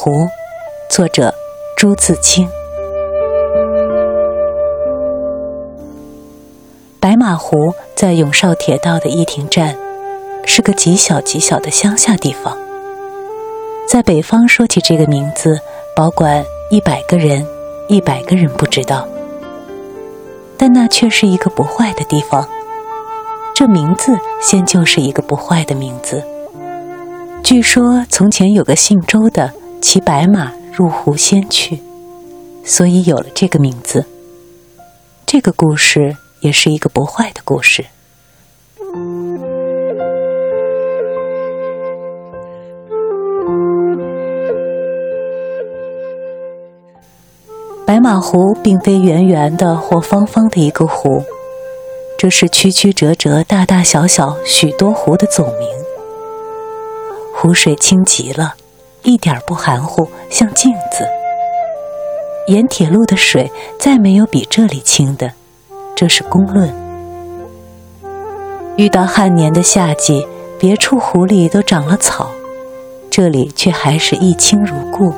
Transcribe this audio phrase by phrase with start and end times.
[0.00, 0.28] 湖，
[0.88, 1.34] 作者
[1.76, 2.48] 朱自清。
[7.00, 9.76] 白马湖在永绍铁道的一亭站，
[10.44, 12.56] 是个极小极小的乡下地方。
[13.88, 15.60] 在北方说起这个名字，
[15.96, 17.44] 保管一百个人，
[17.88, 19.04] 一百个人不知道。
[20.56, 22.48] 但那却是一个不坏的地方。
[23.52, 26.22] 这名字先就是一个不坏的名字。
[27.42, 31.80] 据说从前有个姓周的骑白马入湖仙去，
[32.64, 34.04] 所以有了这个名字。
[35.24, 37.84] 这个故事也是一个不坏的故事。
[47.86, 51.22] 白马湖并非圆圆的或方方的一个湖，
[52.18, 55.68] 这是曲曲折折、大大小小许多湖的总名。
[57.34, 58.56] 湖水清极了，
[59.08, 61.08] 一点不含糊，像镜子。
[62.46, 65.32] 沿铁路的水再没有比这里清的，
[65.96, 66.70] 这是公论。
[68.76, 70.26] 遇到旱年的夏季，
[70.58, 72.28] 别处湖里都长了草，
[73.08, 75.14] 这里却还是一清如故。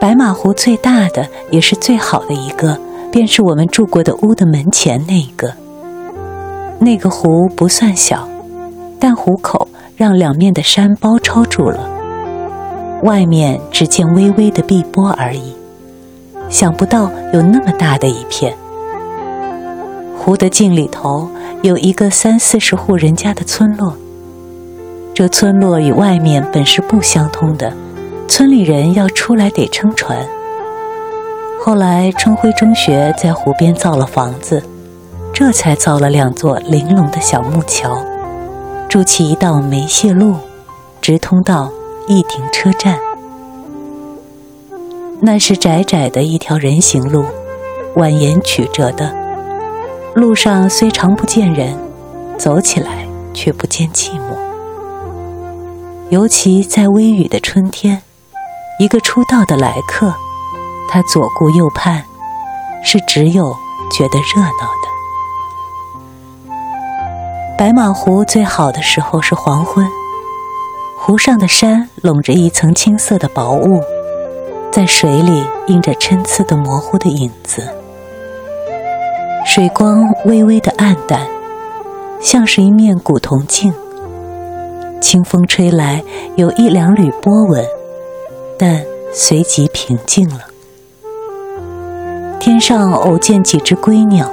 [0.00, 2.76] 白马湖最大的也是最好的一个，
[3.12, 5.54] 便是我们住过的屋的门前那一个。
[6.80, 8.28] 那个湖不算小，
[8.98, 9.68] 但湖口。
[9.94, 11.88] 让两面的山包抄住了，
[13.02, 15.54] 外面只见微微的碧波而已。
[16.48, 18.56] 想不到有那么大的一片。
[20.18, 21.28] 湖的镜里头
[21.62, 23.94] 有一个三四十户人家的村落，
[25.14, 27.72] 这村落与外面本是不相通的，
[28.28, 30.26] 村里人要出来得撑船。
[31.64, 34.62] 后来春晖中学在湖边造了房子，
[35.32, 38.04] 这才造了两座玲珑的小木桥。
[38.88, 40.36] 筑起一道煤屑路，
[41.00, 41.70] 直通到
[42.06, 42.98] 一亭车站。
[45.20, 47.24] 那是窄窄的一条人行路，
[47.94, 49.14] 蜿蜒曲折的。
[50.14, 51.78] 路上虽常不见人，
[52.36, 54.36] 走起来却不见寂寞。
[56.10, 58.02] 尤其在微雨的春天，
[58.78, 60.12] 一个出道的来客，
[60.90, 62.04] 他左顾右盼，
[62.84, 63.56] 是只有
[63.90, 64.90] 觉得热闹的。
[67.56, 69.86] 白马湖最好的时候是黄昏，
[71.04, 73.82] 湖上的山笼着一层青色的薄雾，
[74.70, 77.60] 在水里映着参差的模糊的影子，
[79.44, 81.26] 水光微微的暗淡，
[82.20, 83.74] 像是一面古铜镜。
[85.00, 86.04] 清风吹来，
[86.36, 87.66] 有一两缕波纹，
[88.56, 90.42] 但随即平静了。
[92.38, 94.30] 天上偶见几只归鸟，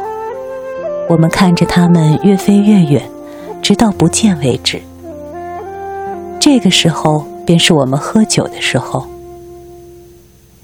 [1.10, 3.02] 我们看着它们越飞越远。
[3.62, 4.82] 直到不见为止。
[6.40, 9.06] 这个时候便是我们喝酒的时候。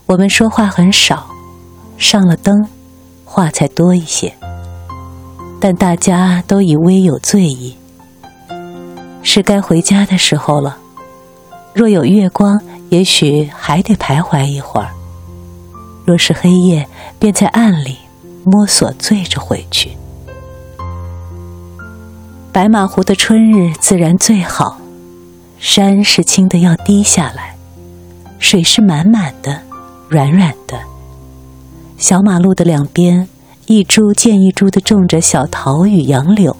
[0.05, 1.27] 我们说话很少，
[1.97, 2.67] 上了灯，
[3.25, 4.33] 话才多一些。
[5.59, 7.75] 但大家都已微有醉意，
[9.23, 10.77] 是该回家的时候了。
[11.73, 14.87] 若有月光，也许还得徘徊一会儿；
[16.05, 16.87] 若是黑夜，
[17.19, 17.97] 便在暗里
[18.43, 19.97] 摸索醉着回去。
[22.53, 24.77] 白马湖的春日自然最好，
[25.67, 27.55] 山是青的要滴下来，
[28.37, 29.59] 水是满满的、
[30.07, 30.77] 软软的。
[31.97, 33.27] 小马路的两边，
[33.65, 36.55] 一株见一株的种着小桃与杨柳，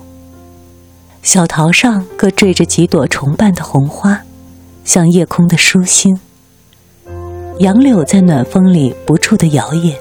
[1.22, 4.20] 小桃上各缀着几朵重瓣的红花，
[4.84, 6.20] 像夜空的书星。
[7.60, 9.94] 杨柳在暖风里不住的摇曳。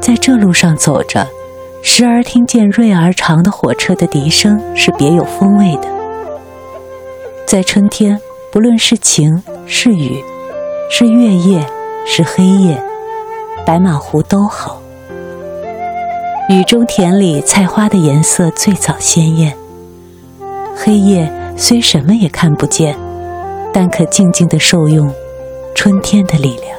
[0.00, 1.28] 在这路上走着。
[1.80, 5.97] 时而听见锐而长的火车的笛声，是别有风味的。
[7.48, 8.20] 在春天，
[8.52, 10.22] 不论是晴是雨，
[10.90, 11.66] 是月夜
[12.06, 12.78] 是黑夜，
[13.64, 14.82] 白马湖都好。
[16.50, 19.56] 雨中田里菜花的颜色最早鲜艳。
[20.76, 22.94] 黑夜虽什么也看不见，
[23.72, 25.10] 但可静静的受用
[25.74, 26.78] 春天的力量。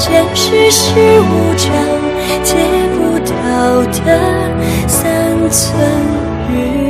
[0.00, 0.88] 间世事
[1.20, 1.70] 无常，
[2.42, 2.56] 借
[2.96, 4.08] 不到的
[4.88, 5.78] 三寸
[6.48, 6.89] 日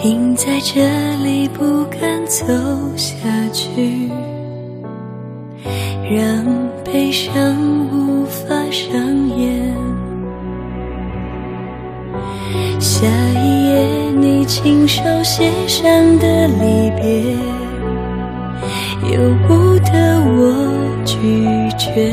[0.00, 0.80] 停在这
[1.24, 2.46] 里，不敢走
[2.96, 3.16] 下
[3.52, 4.08] 去，
[6.08, 6.46] 让
[6.84, 7.34] 悲伤
[7.90, 8.96] 无法上
[9.36, 9.74] 演。
[12.78, 15.90] 下一页，你亲手写上
[16.20, 17.34] 的离别，
[19.12, 19.18] 由
[19.48, 19.92] 不得
[20.30, 20.54] 我
[21.04, 21.44] 拒
[21.76, 22.08] 绝。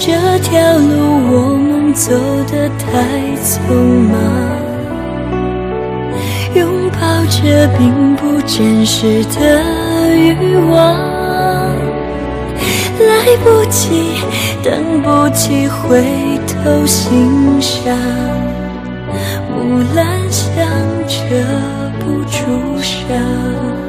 [0.00, 0.10] 这
[0.40, 0.90] 条路，
[1.30, 1.70] 我们。
[1.92, 2.14] 走
[2.50, 2.98] 得太
[3.44, 3.72] 匆
[4.10, 4.18] 忙，
[6.54, 9.62] 拥抱着并不真实的
[10.16, 10.76] 欲望，
[12.98, 14.16] 来不及，
[14.64, 16.02] 等不及回
[16.46, 17.96] 头欣赏，
[19.48, 20.66] 木兰香
[21.06, 21.14] 遮
[22.00, 23.79] 不住伤。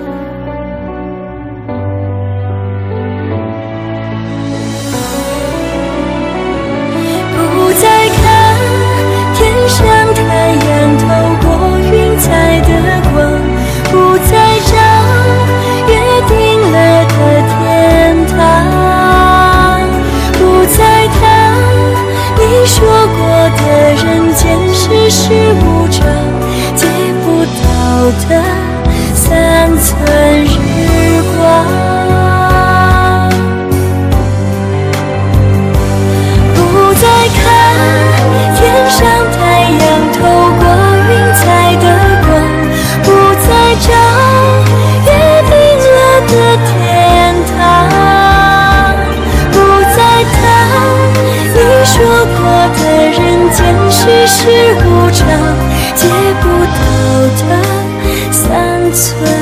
[58.93, 59.40] 存。